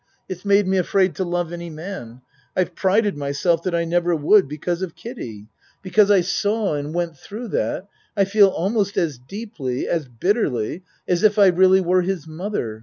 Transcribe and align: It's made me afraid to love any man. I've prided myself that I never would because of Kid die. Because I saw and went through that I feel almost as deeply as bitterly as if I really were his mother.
It's 0.27 0.43
made 0.43 0.67
me 0.67 0.79
afraid 0.79 1.13
to 1.17 1.23
love 1.23 1.53
any 1.53 1.69
man. 1.69 2.21
I've 2.57 2.73
prided 2.73 3.15
myself 3.15 3.61
that 3.61 3.75
I 3.75 3.85
never 3.85 4.15
would 4.15 4.47
because 4.47 4.81
of 4.81 4.95
Kid 4.95 5.17
die. 5.17 5.45
Because 5.83 6.09
I 6.09 6.21
saw 6.21 6.73
and 6.73 6.91
went 6.91 7.15
through 7.15 7.49
that 7.49 7.87
I 8.17 8.25
feel 8.25 8.47
almost 8.47 8.97
as 8.97 9.19
deeply 9.19 9.87
as 9.87 10.07
bitterly 10.07 10.81
as 11.07 11.21
if 11.21 11.37
I 11.37 11.45
really 11.49 11.81
were 11.81 12.01
his 12.01 12.25
mother. 12.25 12.79